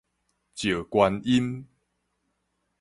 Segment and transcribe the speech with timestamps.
[0.55, 1.67] 石觀音